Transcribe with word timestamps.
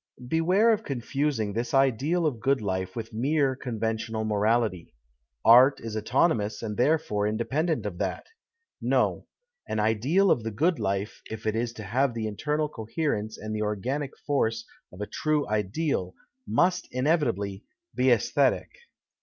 Beware 0.27 0.71
of 0.73 0.83
confusing 0.83 1.53
this 1.53 1.75
ideal 1.75 2.25
of 2.25 2.39
good 2.39 2.59
life 2.59 2.95
with 2.95 3.13
mere 3.13 3.55
conventional 3.55 4.25
morality. 4.25 4.95
Art 5.45 5.79
is 5.79 5.95
autonomous 5.95 6.63
and 6.63 6.75
therefore 6.75 7.27
independent 7.27 7.85
of 7.85 7.99
that. 7.99 8.25
No;" 8.81 9.27
an 9.69 9.79
ideal 9.79 10.31
of 10.31 10.41
the 10.41 10.49
good 10.49 10.79
life, 10.79 11.21
if 11.29 11.45
it 11.45 11.55
is 11.55 11.71
to 11.73 11.83
have 11.83 12.15
the 12.15 12.25
internal 12.25 12.67
coherence 12.67 13.37
and 13.37 13.55
the 13.55 13.61
organic 13.61 14.17
force 14.25 14.65
of 14.91 15.01
a 15.01 15.05
true 15.05 15.47
ideal, 15.47 16.15
must 16.47 16.87
inevitably 16.91 17.63
be 17.93 18.05
ajsthctic. 18.05 18.69